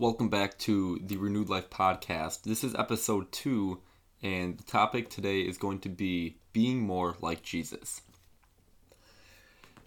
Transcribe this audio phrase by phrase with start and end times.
[0.00, 2.44] Welcome back to the Renewed Life podcast.
[2.44, 3.80] This is episode two,
[4.22, 8.02] and the topic today is going to be being more like Jesus.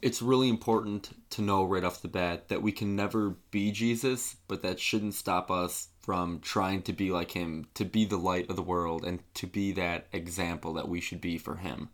[0.01, 4.35] It's really important to know right off the bat that we can never be Jesus,
[4.49, 8.49] but that shouldn't stop us from trying to be like him, to be the light
[8.49, 11.87] of the world, and to be that example that we should be for him.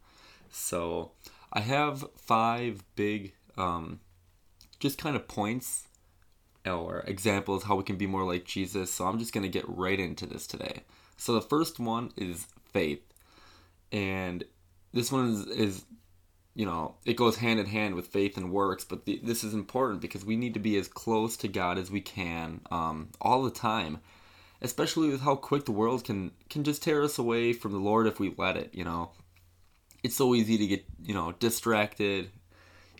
[0.49, 1.11] So,
[1.53, 3.99] I have five big, um,
[4.79, 5.86] just kind of points
[6.69, 8.91] or examples how we can be more like Jesus.
[8.91, 10.83] So, I'm just going to get right into this today.
[11.17, 13.01] So, the first one is faith.
[13.91, 14.43] And
[14.93, 15.85] this one is, is
[16.57, 19.53] you know, it goes hand in hand with faith and works, but the, this is
[19.53, 23.43] important because we need to be as close to God as we can um, all
[23.43, 23.99] the time,
[24.59, 28.07] especially with how quick the world can can just tear us away from the Lord
[28.07, 28.71] if we let it.
[28.73, 29.11] You know,
[30.03, 32.31] it's so easy to get you know distracted.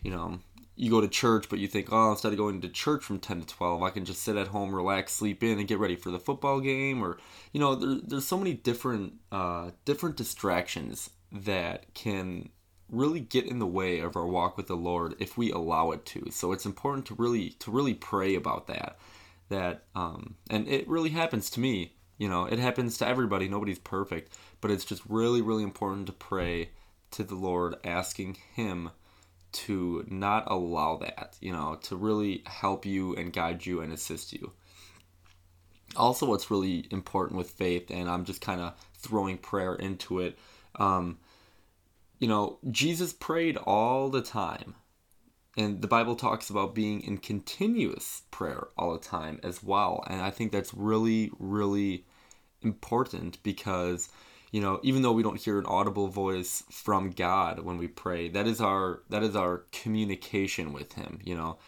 [0.04, 0.38] You know,
[0.78, 3.40] you go to church, but you think, oh, instead of going to church from ten
[3.40, 6.10] to twelve, I can just sit at home, relax, sleep in, and get ready for
[6.10, 7.02] the football game.
[7.02, 7.18] Or
[7.52, 12.50] you know, there, there's so many different uh, different distractions that can
[12.88, 16.06] really get in the way of our walk with the Lord if we allow it
[16.06, 16.30] to.
[16.30, 18.98] So it's important to really to really pray about that.
[19.48, 21.94] That um, and it really happens to me.
[22.18, 23.48] You know, it happens to everybody.
[23.48, 26.70] Nobody's perfect, but it's just really really important to pray
[27.10, 28.90] to the Lord, asking Him
[29.52, 31.36] to not allow that.
[31.40, 34.52] You know, to really help you and guide you and assist you.
[35.96, 40.38] Also, what's really important with faith, and I'm just kind of throwing prayer into it.
[40.76, 41.18] Um,
[42.18, 44.74] you know, Jesus prayed all the time.
[45.56, 50.04] And the Bible talks about being in continuous prayer all the time as well.
[50.06, 52.04] And I think that's really, really
[52.62, 54.08] important because,
[54.50, 58.28] you know, even though we don't hear an audible voice from God when we pray,
[58.30, 61.58] that is our that is our communication with him, you know.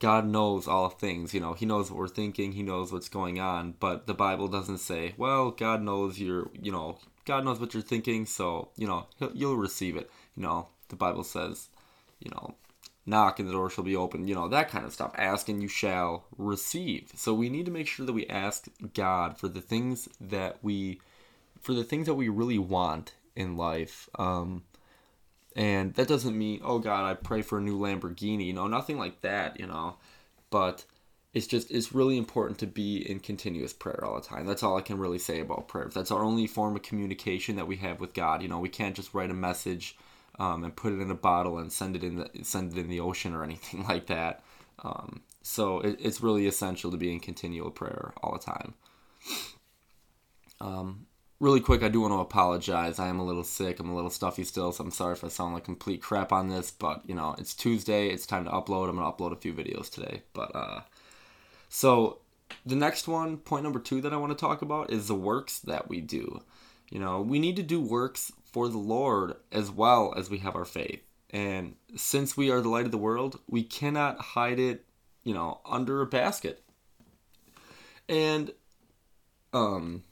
[0.00, 3.40] God knows all things, you know, he knows what we're thinking, he knows what's going
[3.40, 7.72] on, but the Bible doesn't say, well, God knows you're, you know, God knows what
[7.72, 10.10] you're thinking, so you know you'll receive it.
[10.36, 11.68] You know the Bible says,
[12.20, 12.54] you know,
[13.06, 14.28] knock and the door shall be open.
[14.28, 15.12] You know that kind of stuff.
[15.16, 17.12] Ask and you shall receive.
[17.14, 21.00] So we need to make sure that we ask God for the things that we,
[21.64, 24.08] for the things that we really want in life.
[24.18, 24.62] Um,
[25.56, 28.46] and that doesn't mean, oh God, I pray for a new Lamborghini.
[28.46, 29.58] You know, nothing like that.
[29.58, 29.96] You know,
[30.50, 30.84] but
[31.34, 34.78] it's just it's really important to be in continuous prayer all the time that's all
[34.78, 38.00] i can really say about prayer that's our only form of communication that we have
[38.00, 39.96] with god you know we can't just write a message
[40.38, 42.88] um, and put it in a bottle and send it in the send it in
[42.88, 44.42] the ocean or anything like that
[44.82, 48.74] um, so it, it's really essential to be in continual prayer all the time
[50.60, 51.06] um,
[51.44, 54.10] really quick i do want to apologize i am a little sick i'm a little
[54.10, 57.14] stuffy still so i'm sorry if i sound like complete crap on this but you
[57.14, 60.54] know it's tuesday it's time to upload i'm gonna upload a few videos today but
[60.54, 60.80] uh
[61.68, 62.18] so
[62.64, 65.58] the next one, point number two that I want to talk about is the works
[65.60, 66.40] that we do.
[66.90, 70.54] You know, we need to do works for the Lord as well as we have
[70.56, 71.00] our faith.
[71.30, 74.84] And since we are the light of the world, we cannot hide it,
[75.24, 76.62] you know, under a basket.
[78.08, 78.52] And
[79.52, 80.04] um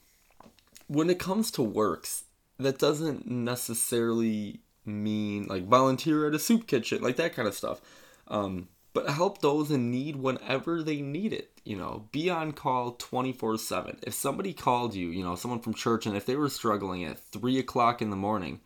[0.93, 2.25] when it comes to works,
[2.59, 7.81] that doesn't necessarily mean like volunteer at a soup kitchen, like that kind of stuff.
[8.29, 11.51] Um, but help those in need whenever they need it.
[11.65, 14.01] You know, be on call 24 7.
[14.03, 17.19] If somebody called you, you know, someone from church, and if they were struggling at
[17.19, 18.61] 3 o'clock in the morning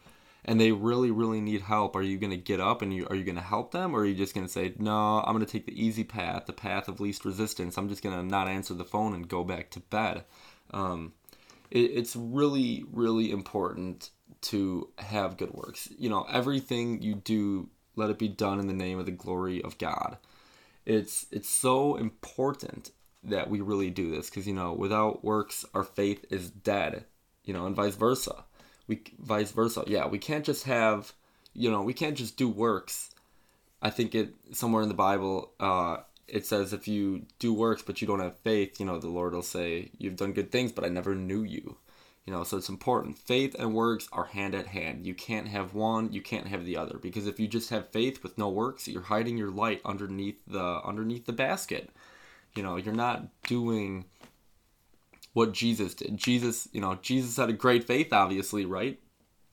[0.45, 3.15] and they really, really need help, are you going to get up and you, are
[3.15, 3.95] you going to help them?
[3.95, 6.47] Or are you just going to say, no, I'm going to take the easy path,
[6.47, 7.77] the path of least resistance.
[7.77, 10.25] I'm just going to not answer the phone and go back to bed.
[10.73, 11.13] Um,
[11.71, 14.11] it, it's really, really important
[14.43, 15.89] to have good works.
[15.99, 19.63] You know, everything you do let it be done in the name of the glory
[19.63, 20.19] of God.
[20.85, 22.93] It's it's so important
[23.25, 27.05] that we really do this because you know without works our faith is dead,
[27.45, 28.45] you know, and vice versa.
[28.87, 29.83] We vice versa.
[29.87, 31.13] Yeah, we can't just have,
[31.55, 33.11] you know, we can't just do works.
[33.83, 38.01] I think it somewhere in the Bible uh, it says if you do works but
[38.01, 40.85] you don't have faith, you know, the Lord will say you've done good things but
[40.85, 41.77] I never knew you.
[42.27, 43.19] You know, so it's important.
[43.19, 45.07] Faith and works are hand at hand.
[45.07, 46.99] You can't have one, you can't have the other.
[46.99, 50.81] Because if you just have faith with no works, you're hiding your light underneath the
[50.85, 51.91] underneath the basket.
[52.57, 54.07] You know, you're not doing
[55.35, 56.17] what Jesus did.
[56.17, 58.99] Jesus, you know, Jesus had a great faith, obviously, right?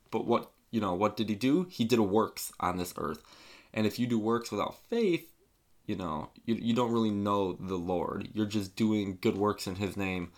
[0.10, 1.68] But what you know, what did he do?
[1.70, 3.22] He did works on this earth.
[3.72, 5.33] And if you do works without faith,
[5.86, 8.30] you know, you, you don't really know the Lord.
[8.34, 10.32] You're just doing good works in his name,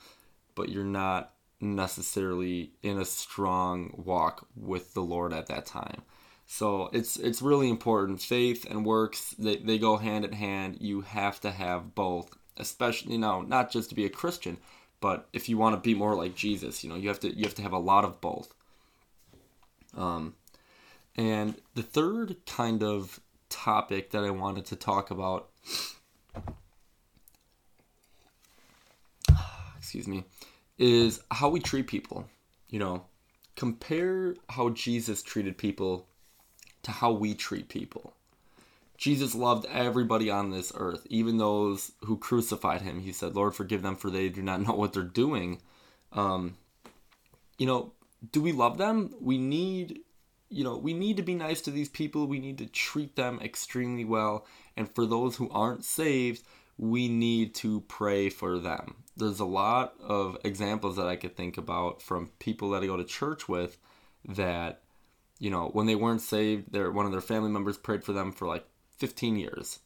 [0.56, 6.02] but you're not necessarily in a strong walk with the Lord at that time.
[6.48, 8.22] So it's it's really important.
[8.22, 10.78] Faith and works they, they go hand in hand.
[10.80, 14.58] You have to have both especially you know not just to be a Christian,
[15.02, 17.44] but if you want to be more like Jesus, you know you have to you
[17.44, 18.54] have to have a lot of both.
[19.96, 20.36] Um,
[21.16, 23.20] and the third kind of
[23.56, 25.50] topic that I wanted to talk about,
[29.78, 30.26] excuse me,
[30.78, 32.28] is how we treat people.
[32.70, 33.06] You know,
[33.56, 36.08] compare how Jesus treated people
[36.84, 38.14] to how we treat people.
[38.98, 43.02] Jesus loved everybody on this earth, even those who crucified him.
[43.02, 45.62] He said, Lord, forgive them, for they do not know what they're doing.
[46.14, 46.56] Um,
[47.58, 47.92] you know,
[48.32, 49.14] do we love them?
[49.20, 50.00] We need,
[50.50, 52.28] you know, we need to be nice to these people.
[52.28, 54.46] We need to treat them extremely well.
[54.78, 56.44] And for those who aren't saved,
[56.78, 59.04] we need to pray for them.
[59.18, 62.98] There's a lot of examples that I could think about from people that I go
[62.98, 63.78] to church with
[64.28, 64.82] that,
[65.40, 68.32] you know, when they weren't saved, their one of their family members prayed for them
[68.32, 68.66] for like
[68.98, 69.80] 15 years.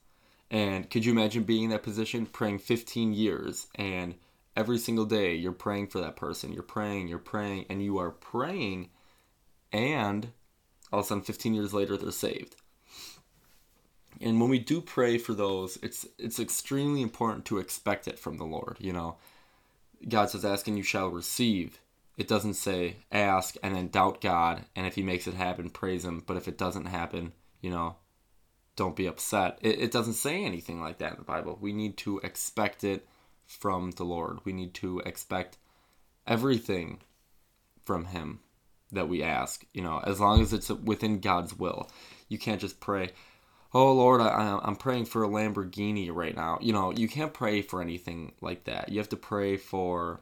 [0.52, 4.16] And could you imagine being in that position, praying 15 years, and
[4.56, 8.10] every single day you're praying for that person, you're praying, you're praying, and you are
[8.10, 8.90] praying,
[9.72, 10.30] and
[10.92, 12.56] all of a sudden, 15 years later, they're saved.
[14.22, 18.38] And when we do pray for those, it's it's extremely important to expect it from
[18.38, 18.78] the Lord.
[18.80, 19.18] You know,
[20.08, 21.80] God says, "Ask and you shall receive."
[22.18, 26.04] It doesn't say ask and then doubt God, and if He makes it happen, praise
[26.04, 26.24] Him.
[26.26, 27.32] But if it doesn't happen,
[27.62, 27.96] you know,
[28.76, 29.58] don't be upset.
[29.62, 31.58] It, it doesn't say anything like that in the Bible.
[31.62, 33.08] We need to expect it
[33.46, 34.40] from the Lord.
[34.44, 35.58] We need to expect
[36.28, 37.00] everything
[37.86, 38.40] from Him
[38.92, 41.90] that we ask, you know, as long as it's within God's will.
[42.28, 43.12] You can't just pray,
[43.74, 46.60] oh Lord, I, I'm praying for a Lamborghini right now.
[46.62, 48.90] You know, you can't pray for anything like that.
[48.90, 50.22] You have to pray for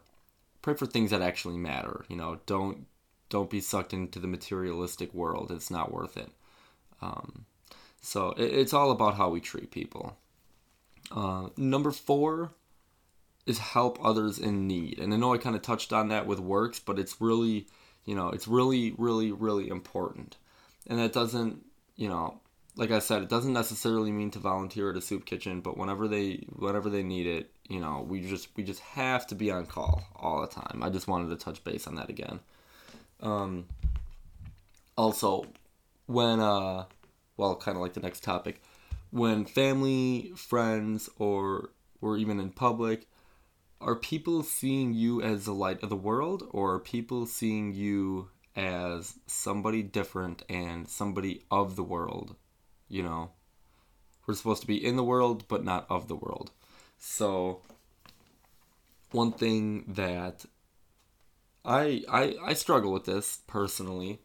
[0.62, 2.06] pray for things that actually matter.
[2.10, 2.86] You know, don't
[3.30, 5.52] don't be sucked into the materialistic world.
[5.52, 6.30] It's not worth it.
[7.02, 7.46] Um,
[8.02, 10.18] so it, it's all about how we treat people.
[11.12, 12.52] Uh, number four
[13.46, 15.00] is help others in need.
[15.00, 17.68] And I know I kind of touched on that with works, but it's really,
[18.08, 20.38] you know, it's really, really, really important.
[20.88, 21.64] And that doesn't,
[21.98, 22.40] you know,
[22.78, 26.08] like I said, it doesn't necessarily mean to volunteer at a soup kitchen, but whenever
[26.08, 29.66] they whenever they need it, you know, we just we just have to be on
[29.66, 30.82] call all the time.
[30.82, 32.40] I just wanted to touch base on that again.
[33.20, 33.66] Um,
[34.98, 35.46] also,
[36.06, 36.86] when uh,
[37.36, 38.62] well, kind of like the next topic,
[39.12, 43.06] when family, friends, or or even in public,
[43.80, 48.30] are people seeing you as the light of the world, or are people seeing you
[48.56, 52.36] as somebody different and somebody of the world?
[52.90, 53.32] You know,
[54.26, 56.52] we're supposed to be in the world, but not of the world.
[56.98, 57.62] So,
[59.12, 60.46] one thing that
[61.64, 64.20] I I, I struggle with this personally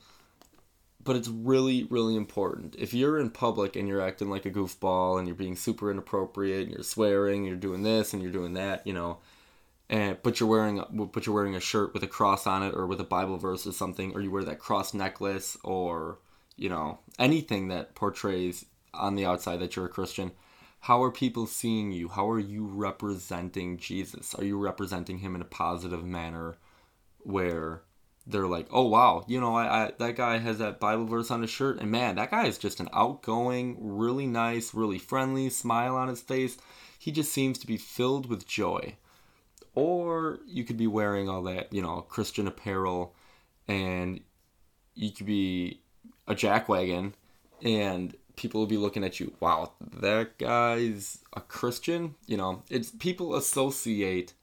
[1.05, 5.19] but it's really really important if you're in public and you're acting like a goofball
[5.19, 8.87] and you're being super inappropriate and you're swearing you're doing this and you're doing that
[8.87, 9.19] you know
[9.88, 10.82] and but you're wearing
[11.12, 13.67] but you're wearing a shirt with a cross on it or with a bible verse
[13.67, 16.19] or something or you wear that cross necklace or
[16.56, 18.64] you know anything that portrays
[18.94, 20.32] on the outside that you're a christian
[20.81, 25.40] how are people seeing you how are you representing jesus are you representing him in
[25.40, 26.56] a positive manner
[27.20, 27.82] where
[28.26, 31.43] they're like, oh wow, you know, I, I, that guy has that Bible verse on
[31.43, 35.96] his shirt, and man, that guy is just an outgoing, really nice, really friendly smile
[35.96, 36.56] on his face.
[36.99, 38.96] He just seems to be filled with joy.
[39.74, 43.14] Or you could be wearing all that, you know, Christian apparel,
[43.67, 44.20] and
[44.94, 45.81] you could be
[46.29, 47.12] a jackwagon,
[47.62, 49.32] and people will be looking at you.
[49.41, 52.17] Wow, that guy's a Christian.
[52.26, 54.34] You know, it's people associate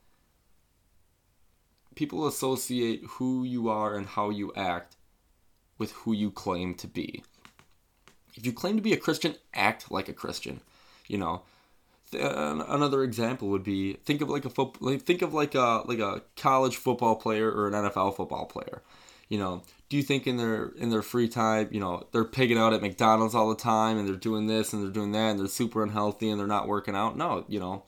[2.00, 4.96] people associate who you are and how you act
[5.78, 7.22] with who you claim to be.
[8.36, 10.62] If you claim to be a Christian, act like a Christian.
[11.08, 11.42] You know,
[12.14, 16.22] another example would be think of like a football, think of like a like a
[16.36, 18.82] college football player or an NFL football player.
[19.28, 22.58] You know, do you think in their in their free time, you know, they're pigging
[22.58, 25.40] out at McDonald's all the time and they're doing this and they're doing that and
[25.40, 27.16] they're super unhealthy and they're not working out?
[27.16, 27.84] No, you know,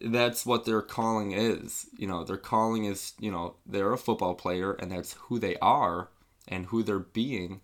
[0.00, 1.86] that's what their calling is.
[1.96, 5.56] You know, their calling is, you know, they're a football player and that's who they
[5.56, 6.08] are
[6.48, 7.60] and who they're being.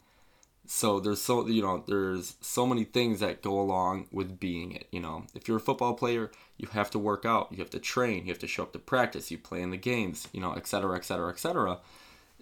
[0.71, 4.87] So there's so you know, there's so many things that go along with being it,
[4.93, 5.25] you know.
[5.35, 8.33] If you're a football player, you have to work out, you have to train, you
[8.33, 11.31] have to show up to practice, you play in the games, you know, etc., etc.,
[11.31, 11.81] etc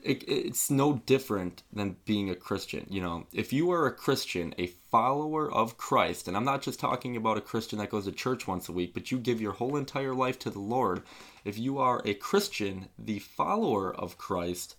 [0.06, 2.86] it's no different than being a Christian.
[2.88, 6.78] You know, if you are a Christian, a follower of Christ, and I'm not just
[6.78, 9.52] talking about a Christian that goes to church once a week, but you give your
[9.52, 11.02] whole entire life to the Lord.
[11.44, 14.76] If you are a Christian, the follower of Christ,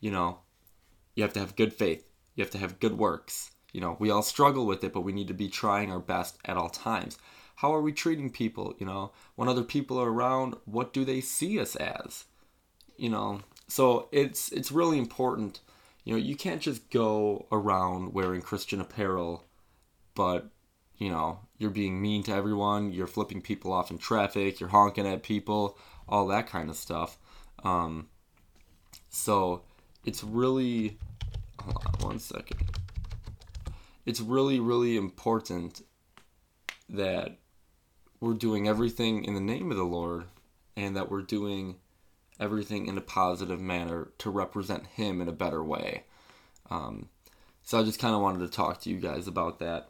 [0.00, 0.40] you know,
[1.14, 2.08] you have to have good faith.
[2.36, 3.50] You have to have good works.
[3.72, 6.38] You know, we all struggle with it, but we need to be trying our best
[6.44, 7.18] at all times.
[7.56, 11.20] how are we treating people you know when other people are around what do they
[11.20, 12.24] see us as
[12.96, 15.60] you know so it's it's really important
[16.04, 19.44] you know you can't just go around wearing christian apparel
[20.14, 20.48] but
[20.98, 25.06] you know you're being mean to everyone you're flipping people off in traffic you're honking
[25.06, 25.78] at people
[26.08, 27.18] all that kind of stuff
[27.64, 28.06] um,
[29.08, 29.62] so
[30.04, 30.98] it's really
[31.66, 32.60] hold on one second.
[34.04, 35.82] It's really really important
[36.88, 37.36] that
[38.20, 40.24] we're doing everything in the name of the lord
[40.76, 41.76] and that we're doing
[42.38, 46.04] everything in a positive manner to represent him in a better way.
[46.70, 47.08] Um,
[47.62, 49.88] so i just kind of wanted to talk to you guys about that.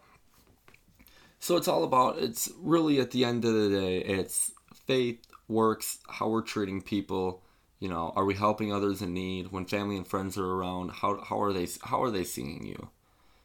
[1.39, 4.53] So it's all about it's really at the end of the day it's
[4.87, 7.43] faith works how we're treating people
[7.87, 11.23] you know are we helping others in need when family and friends are around how,
[11.23, 12.89] how are they how are they seeing you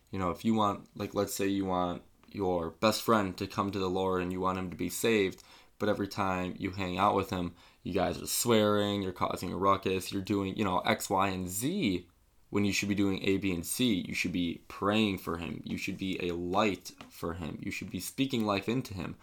[0.09, 3.69] you know if you want like let's say you want your best friend to come
[3.69, 5.43] to the lord and you want him to be saved
[5.77, 9.55] but every time you hang out with him you guys are swearing you're causing a
[9.55, 12.07] ruckus you're doing you know x y and z
[12.49, 14.03] when you should be doing A, B, and C.
[14.05, 15.61] You should be praying for him.
[15.63, 17.57] You should be a light for him.
[17.61, 19.15] You should be speaking life into him.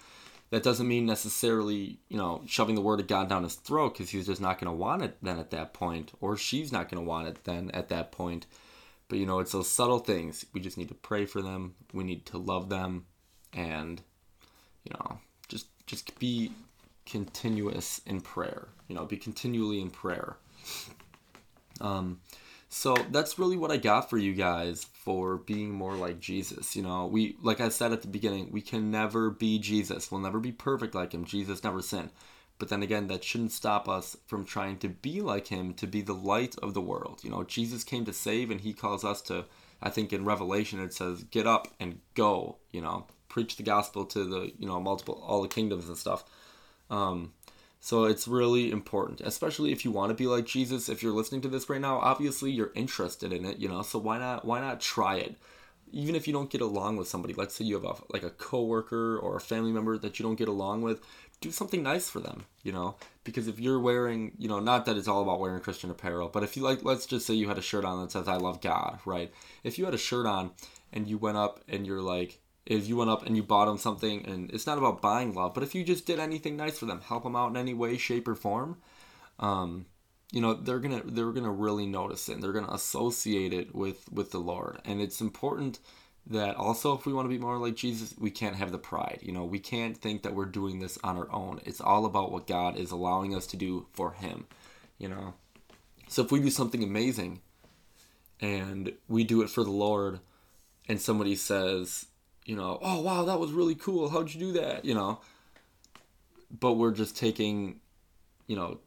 [0.50, 4.10] That doesn't mean necessarily, you know, shoving the word of God down his throat because
[4.10, 7.02] he's just not going to want it then at that point, or she's not going
[7.02, 8.46] to want it then at that point.
[9.08, 10.46] But, you know, it's those subtle things.
[10.52, 11.74] We just need to pray for them.
[11.92, 13.06] We need to love them.
[13.52, 14.00] And,
[14.84, 16.52] you know, just just be
[17.04, 18.68] continuous in prayer.
[18.86, 20.36] You know, be continually in prayer.
[21.80, 22.20] Um,
[22.68, 26.76] so that's really what I got for you guys for being more like Jesus.
[26.76, 30.12] You know, we like I said at the beginning, we can never be Jesus.
[30.12, 31.24] We'll never be perfect like him.
[31.24, 32.10] Jesus never sinned.
[32.58, 36.02] But then again, that shouldn't stop us from trying to be like him, to be
[36.02, 37.20] the light of the world.
[37.24, 39.46] You know, Jesus came to save and he calls us to
[39.80, 44.04] I think in Revelation it says, get up and go, you know, preach the gospel
[44.04, 46.22] to the, you know, multiple all the kingdoms and stuff.
[46.90, 47.32] Um,
[47.88, 50.90] so it's really important, especially if you want to be like Jesus.
[50.90, 53.80] If you're listening to this right now, obviously you're interested in it, you know.
[53.80, 55.36] So why not why not try it?
[55.90, 58.28] Even if you don't get along with somebody, let's say you have a like a
[58.28, 61.00] coworker or a family member that you don't get along with,
[61.40, 62.96] do something nice for them, you know.
[63.24, 66.42] Because if you're wearing, you know, not that it's all about wearing Christian apparel, but
[66.42, 68.60] if you like, let's just say you had a shirt on that says "I love
[68.60, 69.32] God," right?
[69.64, 70.50] If you had a shirt on
[70.92, 73.78] and you went up and you're like, if you went up and you bought them
[73.78, 76.86] something and it's not about buying love but if you just did anything nice for
[76.86, 78.76] them help them out in any way shape or form
[79.40, 79.86] um,
[80.32, 84.10] you know they're gonna they're gonna really notice it and they're gonna associate it with
[84.12, 84.78] with the lord.
[84.84, 85.78] And it's important
[86.26, 89.20] that also if we want to be more like jesus we can't have the pride
[89.22, 89.44] you know?
[89.44, 91.60] We can't think that we're doing this on our own.
[91.64, 94.46] It's all about what god is allowing us to do for him
[94.98, 95.34] you know?
[96.08, 97.40] So if we do something amazing
[98.40, 100.20] and we do it for the lord
[100.88, 102.06] and somebody says
[102.48, 104.08] you know, oh wow, that was really cool.
[104.08, 104.82] How'd you do that?
[104.82, 105.20] You know,
[106.58, 107.80] but we're just taking,
[108.46, 108.78] you know,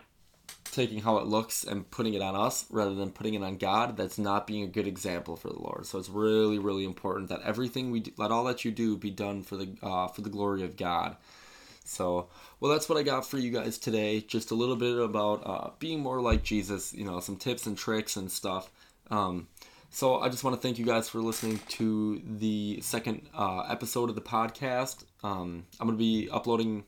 [0.71, 3.95] taking how it looks and putting it on us rather than putting it on God.
[3.95, 5.85] That's not being a good example for the Lord.
[5.85, 9.11] So it's really, really important that everything we do, let all that you do be
[9.11, 11.15] done for the uh, for the glory of God.
[11.85, 14.21] So, well, that's what I got for you guys today.
[14.21, 16.95] Just a little bit about uh, being more like Jesus.
[16.95, 18.71] You know, some tips and tricks and stuff.
[19.11, 19.49] Um,
[19.93, 24.09] so I just want to thank you guys for listening to the second uh, episode
[24.09, 25.03] of the podcast.
[25.21, 26.85] Um, I'm going to be uploading.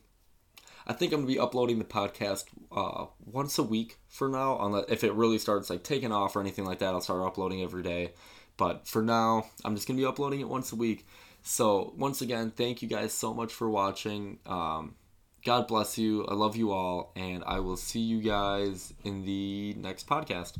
[0.88, 4.54] I think I'm going to be uploading the podcast uh, once a week for now.
[4.54, 7.62] On if it really starts like taking off or anything like that, I'll start uploading
[7.62, 8.14] every day.
[8.56, 11.06] But for now, I'm just going to be uploading it once a week.
[11.42, 14.40] So once again, thank you guys so much for watching.
[14.46, 14.96] Um,
[15.44, 16.26] God bless you.
[16.26, 20.58] I love you all, and I will see you guys in the next podcast.